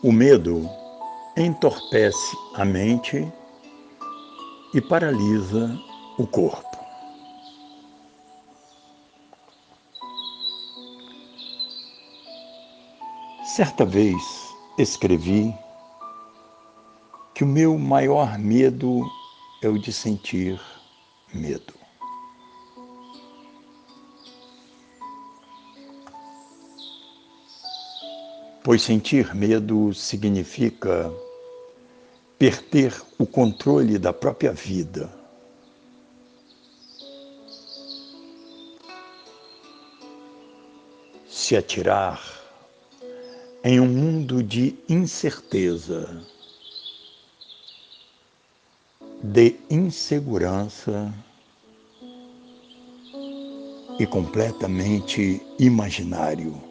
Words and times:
O 0.00 0.12
medo 0.12 0.70
entorpece 1.36 2.36
a 2.54 2.64
mente 2.64 3.26
e 4.72 4.80
paralisa 4.80 5.76
o 6.16 6.24
corpo. 6.24 6.78
Certa 13.56 13.84
vez 13.84 14.22
escrevi 14.78 15.52
que 17.34 17.42
o 17.42 17.48
meu 17.48 17.76
maior 17.76 18.38
medo 18.38 19.04
é 19.64 19.68
o 19.68 19.80
de 19.80 19.92
sentir 19.92 20.60
medo. 21.34 21.77
Pois 28.68 28.82
sentir 28.82 29.34
medo 29.34 29.94
significa 29.94 31.10
perder 32.38 32.94
o 33.18 33.24
controle 33.24 33.98
da 33.98 34.12
própria 34.12 34.52
vida. 34.52 35.10
Se 41.26 41.56
atirar 41.56 42.22
em 43.64 43.80
um 43.80 43.86
mundo 43.86 44.42
de 44.42 44.74
incerteza, 44.86 46.22
de 49.22 49.56
insegurança 49.70 51.10
e 53.98 54.06
completamente 54.06 55.40
imaginário. 55.58 56.67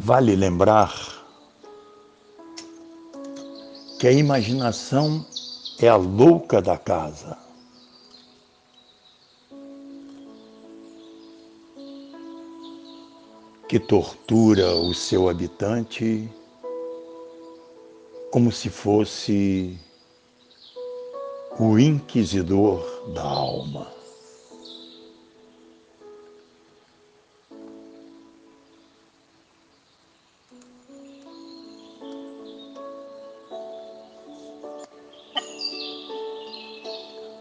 Vale 0.00 0.36
lembrar 0.36 0.94
que 3.98 4.06
a 4.06 4.12
imaginação 4.12 5.26
é 5.80 5.88
a 5.88 5.96
louca 5.96 6.62
da 6.62 6.78
casa. 6.78 7.36
Que 13.68 13.80
tortura 13.80 14.72
o 14.76 14.94
seu 14.94 15.28
habitante 15.28 16.32
como 18.30 18.52
se 18.52 18.70
fosse 18.70 19.76
o 21.58 21.76
inquisidor 21.76 23.12
da 23.12 23.24
alma. 23.24 23.97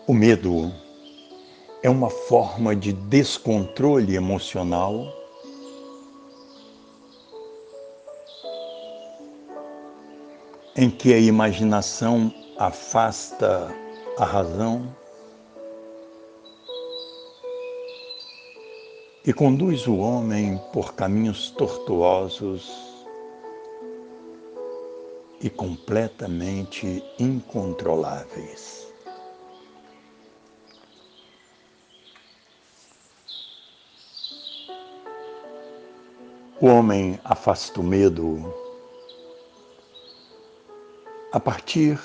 O 0.07 0.13
medo 0.13 0.73
é 1.83 1.89
uma 1.89 2.09
forma 2.09 2.73
de 2.73 2.93
descontrole 2.93 4.15
emocional 4.15 5.13
em 10.77 10.89
que 10.89 11.13
a 11.13 11.19
imaginação 11.19 12.33
afasta 12.57 13.69
a 14.17 14.23
razão 14.23 14.95
e 19.25 19.33
conduz 19.33 19.87
o 19.87 19.97
homem 19.97 20.57
por 20.71 20.93
caminhos 20.93 21.51
tortuosos 21.51 22.71
e 25.41 25.49
completamente 25.49 27.03
incontroláveis. 27.19 28.86
O 36.59 36.65
homem 36.65 37.19
afasta 37.23 37.79
o 37.79 37.83
medo 37.83 38.51
a 41.31 41.39
partir 41.39 41.99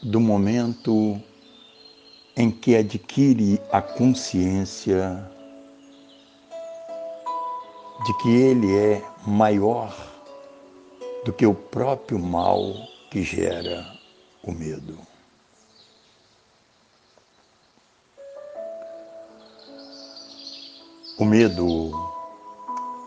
do 0.00 0.20
momento 0.20 1.20
em 2.36 2.48
que 2.48 2.76
adquire 2.76 3.60
a 3.72 3.82
consciência 3.82 5.28
de 8.06 8.18
que 8.18 8.28
ele 8.28 8.72
é 8.78 9.04
maior 9.26 9.92
do 11.24 11.32
que 11.32 11.44
o 11.44 11.54
próprio 11.54 12.20
mal 12.20 12.72
que 13.10 13.24
gera 13.24 13.84
o 14.44 14.52
medo. 14.52 14.96
O 21.18 21.24
medo 21.24 22.11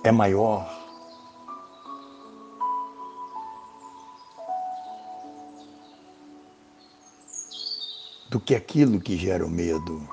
é 0.08 0.12
maior. 0.12 0.70
Do 8.30 8.40
que 8.40 8.54
aquilo 8.54 9.00
que 9.00 9.18
gera 9.18 9.44
o 9.44 9.50
medo. 9.50 10.08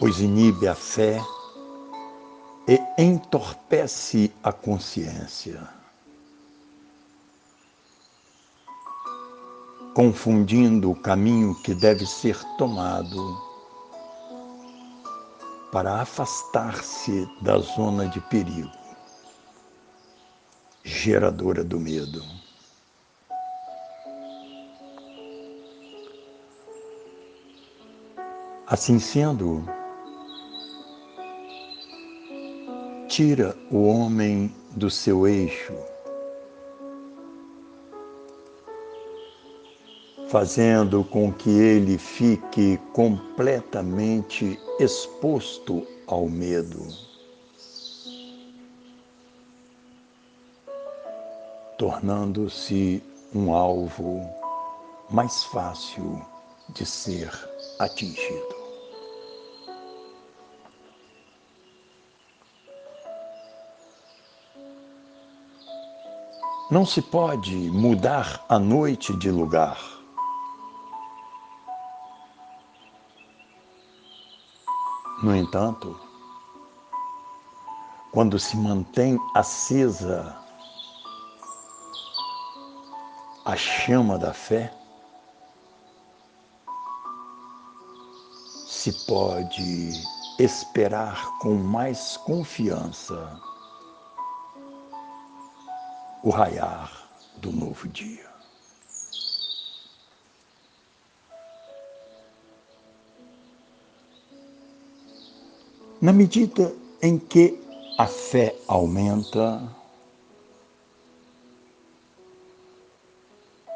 Pois 0.00 0.18
inibe 0.18 0.66
a 0.66 0.74
fé 0.74 1.20
e 2.66 2.80
entorpece 2.98 4.32
a 4.42 4.52
consciência. 4.52 5.82
confundindo 9.94 10.90
o 10.90 10.96
caminho 10.96 11.54
que 11.62 11.74
deve 11.74 12.06
ser 12.06 12.42
tomado 12.56 13.51
para 15.72 16.02
afastar-se 16.02 17.26
da 17.40 17.56
zona 17.56 18.06
de 18.06 18.20
perigo, 18.20 18.70
geradora 20.84 21.64
do 21.64 21.80
medo. 21.80 22.22
Assim 28.66 28.98
sendo, 28.98 29.64
tira 33.08 33.56
o 33.70 33.86
homem 33.88 34.54
do 34.72 34.90
seu 34.90 35.26
eixo, 35.26 35.72
fazendo 40.32 41.04
com 41.04 41.30
que 41.30 41.50
ele 41.50 41.98
fique 41.98 42.78
completamente 42.94 44.58
exposto 44.80 45.86
ao 46.06 46.26
medo. 46.26 46.88
Tornando-se 51.76 53.02
um 53.34 53.52
alvo 53.52 54.26
mais 55.10 55.44
fácil 55.44 56.24
de 56.70 56.86
ser 56.86 57.30
atingido. 57.78 58.56
Não 66.70 66.86
se 66.86 67.02
pode 67.02 67.54
mudar 67.54 68.46
a 68.48 68.58
noite 68.58 69.14
de 69.18 69.30
lugar 69.30 70.01
No 75.22 75.36
entanto, 75.36 75.96
quando 78.10 78.40
se 78.40 78.56
mantém 78.56 79.16
acesa 79.36 80.36
a 83.44 83.54
chama 83.54 84.18
da 84.18 84.32
fé, 84.34 84.74
se 88.66 88.92
pode 89.06 89.92
esperar 90.40 91.38
com 91.38 91.54
mais 91.54 92.16
confiança 92.16 93.40
o 96.24 96.30
raiar 96.30 96.90
do 97.36 97.52
novo 97.52 97.86
dia. 97.86 98.31
Na 106.02 106.12
medida 106.12 106.74
em 107.00 107.16
que 107.16 107.56
a 107.96 108.08
fé 108.08 108.56
aumenta, 108.66 109.62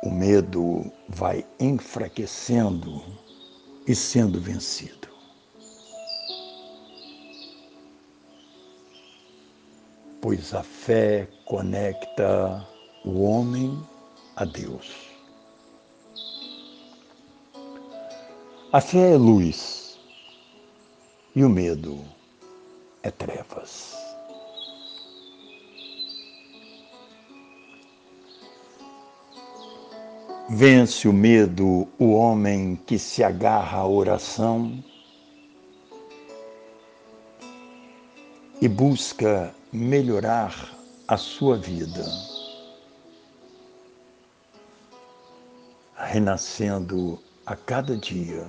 o 0.02 0.10
medo 0.10 0.90
vai 1.08 1.46
enfraquecendo 1.60 3.00
e 3.86 3.94
sendo 3.94 4.40
vencido. 4.40 5.06
Pois 10.20 10.52
a 10.52 10.64
fé 10.64 11.28
conecta 11.44 12.66
o 13.04 13.22
homem 13.22 13.80
a 14.34 14.44
Deus. 14.44 14.90
A 18.72 18.80
fé 18.80 19.14
é 19.14 19.16
luz 19.16 19.96
e 21.36 21.44
o 21.44 21.48
medo 21.48 22.15
é 23.06 23.10
trevas. 23.10 23.94
Vence 30.48 31.08
o 31.08 31.12
medo 31.12 31.88
o 31.98 32.12
homem 32.12 32.76
que 32.86 32.98
se 32.98 33.22
agarra 33.22 33.78
à 33.78 33.86
oração 33.86 34.82
e 38.60 38.68
busca 38.68 39.54
melhorar 39.72 40.72
a 41.08 41.16
sua 41.16 41.56
vida, 41.56 42.04
renascendo 45.96 47.18
a 47.44 47.54
cada 47.54 47.96
dia, 47.96 48.46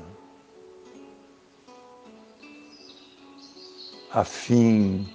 a 4.17 4.23
fim 4.23 5.07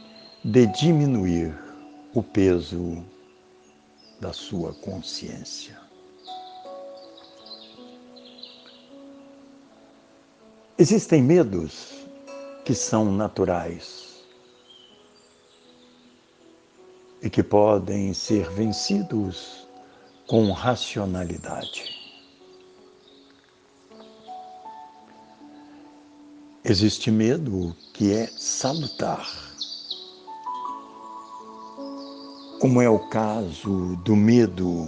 de 0.45 0.65
diminuir 0.65 1.53
o 2.15 2.23
peso 2.23 3.05
da 4.21 4.33
sua 4.33 4.73
consciência. 4.75 5.77
Existem 10.79 11.21
medos 11.21 12.07
que 12.65 12.77
são 12.77 13.11
naturais 13.11 14.25
e 17.21 17.29
que 17.29 17.43
podem 17.43 18.15
ser 18.15 18.49
vencidos 18.51 19.67
com 20.29 20.53
racionalidade. 20.53 22.02
Existe 26.65 27.11
medo 27.11 27.75
que 27.93 28.13
é 28.13 28.29
salutar, 28.37 29.27
como 32.61 32.81
é 32.81 32.89
o 32.89 33.01
caso 33.09 33.97
do 34.05 34.15
medo 34.15 34.87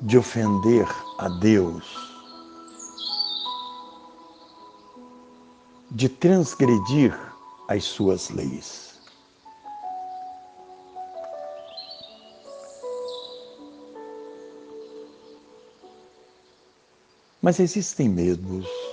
de 0.00 0.16
ofender 0.16 0.88
a 1.18 1.28
Deus 1.28 1.84
de 5.90 6.08
transgredir 6.08 7.14
as 7.68 7.84
suas 7.84 8.30
leis. 8.30 8.98
Mas 17.42 17.60
existem 17.60 18.08
medos 18.08 18.89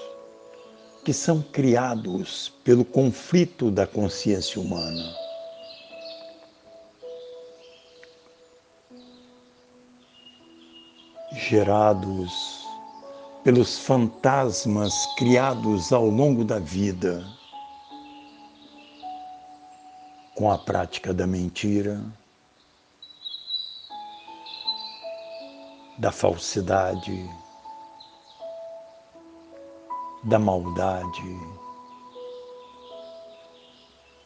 que 1.07 1.13
são 1.13 1.41
criados 1.41 2.51
pelo 2.65 2.83
conflito 2.83 3.71
da 3.71 3.87
consciência 3.87 4.61
humana. 4.61 5.15
Gerados 11.31 12.61
pelos 13.41 13.79
fantasmas 13.79 14.93
criados 15.15 15.93
ao 15.93 16.07
longo 16.07 16.43
da 16.43 16.59
vida 16.59 17.25
com 20.35 20.51
a 20.51 20.57
prática 20.57 21.13
da 21.13 21.25
mentira, 21.25 22.03
da 25.97 26.11
falsidade, 26.11 27.29
da 30.27 30.37
maldade, 30.37 31.39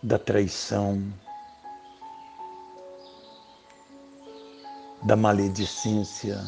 da 0.02 0.18
traição, 0.18 1.14
da 5.04 5.16
maledicência 5.16 6.40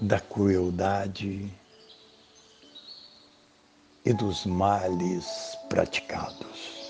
da 0.00 0.18
crueldade 0.18 1.48
e 4.04 4.12
dos 4.12 4.44
males 4.44 5.56
praticados. 5.68 6.80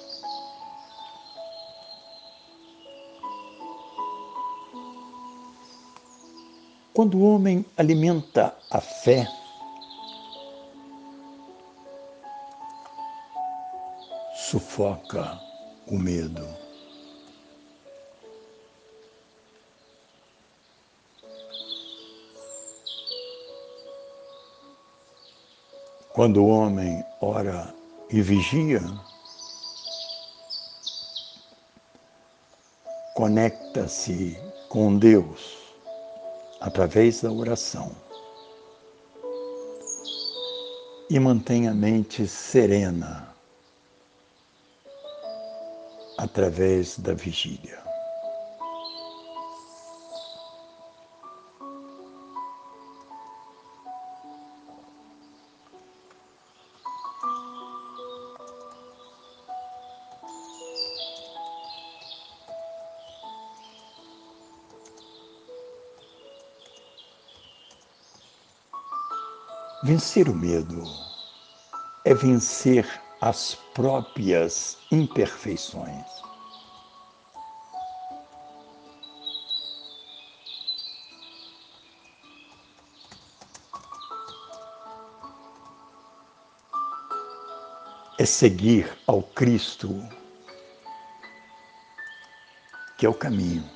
Quando 6.95 7.19
o 7.19 7.35
homem 7.35 7.65
alimenta 7.77 8.57
a 8.71 8.81
fé, 8.81 9.40
sufoca 14.51 15.41
o 15.87 15.97
medo. 15.97 16.45
Quando 26.13 26.43
o 26.43 26.49
homem 26.49 27.05
ora 27.21 27.73
e 28.11 28.21
vigia, 28.21 28.83
conecta-se 33.15 34.37
com 34.69 34.99
Deus 34.99 35.59
através 36.61 37.23
da 37.23 37.31
oração 37.31 37.93
e 41.09 41.21
mantém 41.21 41.69
a 41.69 41.73
mente 41.73 42.27
serena 42.27 43.30
através 46.21 46.99
da 46.99 47.15
vigília. 47.15 47.79
Vencer 69.83 70.29
o 70.29 70.35
medo 70.35 70.85
é 72.05 72.13
vencer 72.13 72.87
as 73.21 73.55
próprias 73.75 74.79
imperfeições. 74.91 76.07
É 88.19 88.25
seguir 88.25 88.99
ao 89.07 89.23
Cristo, 89.23 89.89
que 92.99 93.07
é 93.07 93.09
o 93.09 93.15
caminho, 93.15 93.69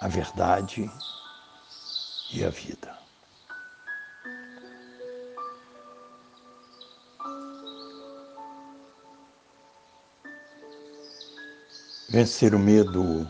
a 0.00 0.08
verdade 0.08 0.90
e 2.32 2.44
a 2.44 2.50
vida. 2.50 3.03
Vencer 12.14 12.54
o 12.54 12.60
medo 12.60 13.26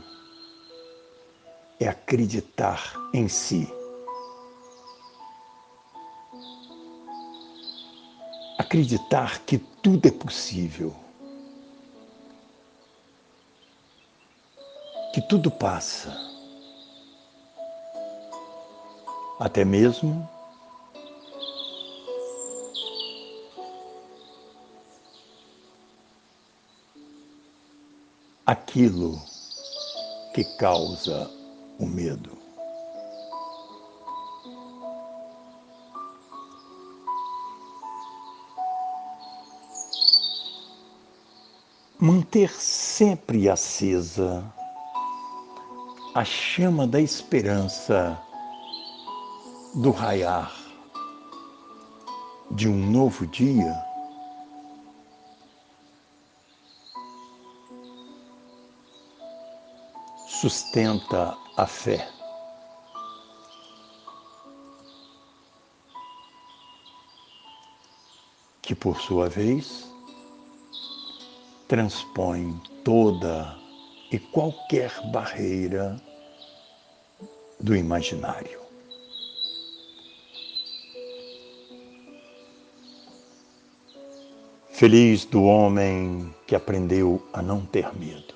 é 1.80 1.88
acreditar 1.88 2.92
em 3.14 3.26
si. 3.28 3.66
Acreditar 8.58 9.40
que 9.46 9.56
tudo 9.56 10.06
é 10.06 10.10
possível. 10.10 10.94
Que 15.14 15.22
tudo 15.30 15.50
passa. 15.50 16.14
Até 19.40 19.64
mesmo 19.64 20.28
aquilo 28.46 29.20
que 30.34 30.44
causa 30.58 31.30
o 31.78 31.86
medo. 31.86 32.36
Manter 41.98 42.50
sempre 42.50 43.48
acesa 43.48 44.44
a 46.14 46.22
chama 46.22 46.86
da 46.86 47.00
esperança 47.00 48.20
do 49.76 49.90
raiar 49.90 50.54
de 52.50 52.68
um 52.68 52.90
novo 52.90 53.26
dia 53.26 53.83
Sustenta 60.44 61.38
a 61.56 61.66
fé. 61.66 62.06
Que 68.60 68.74
por 68.74 69.00
sua 69.00 69.30
vez 69.30 69.90
transpõe 71.66 72.60
toda 72.84 73.56
e 74.12 74.18
qualquer 74.18 74.92
barreira 75.10 75.98
do 77.58 77.74
imaginário. 77.74 78.60
Feliz 84.72 85.24
do 85.24 85.42
homem 85.44 86.34
que 86.46 86.54
aprendeu 86.54 87.26
a 87.32 87.40
não 87.40 87.64
ter 87.64 87.90
medo. 87.96 88.33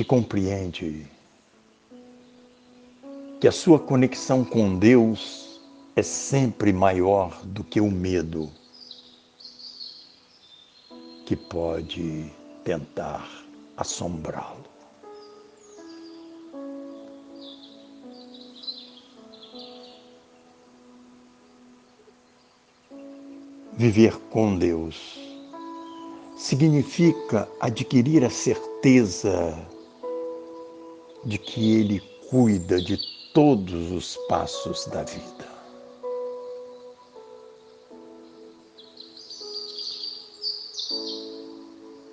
Que 0.00 0.04
compreende 0.04 1.06
que 3.38 3.46
a 3.46 3.52
sua 3.52 3.78
conexão 3.78 4.42
com 4.42 4.78
Deus 4.78 5.60
é 5.94 6.02
sempre 6.02 6.72
maior 6.72 7.38
do 7.44 7.62
que 7.62 7.82
o 7.82 7.90
medo 7.90 8.50
que 11.26 11.36
pode 11.36 12.32
tentar 12.64 13.28
assombrá-lo. 13.76 14.64
Viver 23.74 24.18
com 24.30 24.56
Deus 24.56 25.20
significa 26.38 27.46
adquirir 27.60 28.24
a 28.24 28.30
certeza 28.30 29.54
de 31.24 31.38
que 31.38 31.80
Ele 31.80 32.00
cuida 32.28 32.80
de 32.80 32.98
todos 33.32 33.92
os 33.92 34.16
passos 34.28 34.86
da 34.86 35.02
vida. 35.02 35.48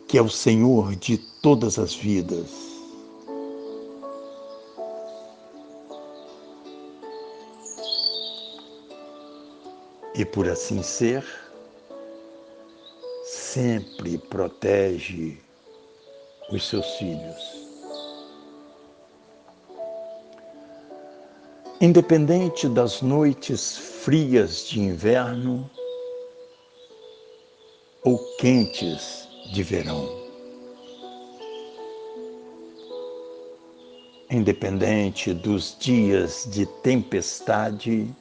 Que 0.07 0.17
é 0.17 0.21
o 0.21 0.29
Senhor 0.29 0.95
de 0.95 1.17
todas 1.41 1.77
as 1.77 1.93
vidas. 1.93 2.67
E 10.15 10.25
por 10.25 10.49
assim 10.49 10.81
ser, 10.81 11.23
sempre 13.23 14.17
protege 14.17 15.37
os 16.49 16.67
seus 16.67 16.87
filhos. 16.95 17.56
Independente 21.79 22.67
das 22.67 23.03
noites 23.03 23.77
frias 23.77 24.67
de 24.67 24.79
inverno 24.79 25.69
ou 28.03 28.17
quentes 28.39 29.27
de 29.53 29.62
verão. 29.62 30.10
Independente 34.27 35.36
dos 35.36 35.77
dias 35.79 36.48
de 36.50 36.65
tempestade 36.81 38.12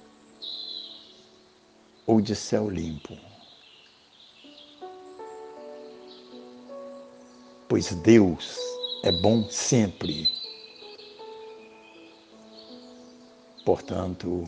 ou 2.06 2.20
de 2.20 2.36
céu 2.36 2.68
limpo. 2.68 3.16
Pois 7.66 7.90
Deus 7.94 8.58
é 9.02 9.10
bom 9.10 9.48
sempre 9.48 10.30
Portanto, 13.66 14.44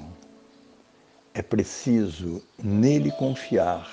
é 1.35 1.43
preciso 1.43 2.41
nele 2.57 3.11
confiar 3.11 3.85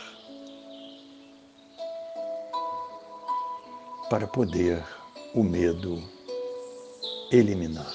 para 4.08 4.28
poder 4.28 4.86
o 5.34 5.42
medo 5.42 6.00
eliminar. 7.32 7.92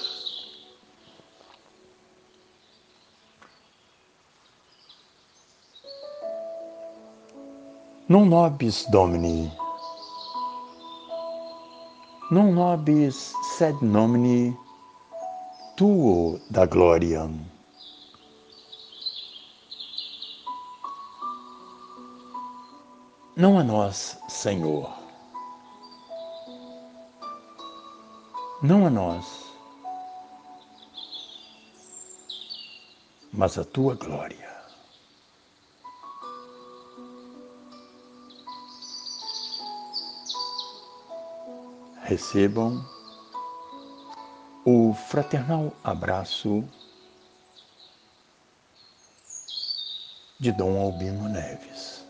Non 8.09 8.27
nobis 8.27 8.83
Domini, 8.91 9.49
non 12.29 12.51
nobis 12.51 13.31
sed 13.55 13.79
nomini 13.79 14.51
tuo 15.75 16.39
da 16.49 16.65
glória. 16.65 17.29
Não 23.35 23.57
a 23.57 23.63
nós, 23.63 24.17
Senhor. 24.27 24.91
Não 28.61 28.85
a 28.85 28.89
nós, 28.91 29.51
mas 33.33 33.57
a 33.57 33.63
tua 33.63 33.95
glória. 33.95 34.51
Recebam 42.03 42.85
o 44.65 44.93
fraternal 44.93 45.73
abraço 45.83 46.63
de 50.39 50.51
Dom 50.51 50.79
Albino 50.79 51.27
Neves. 51.27 52.00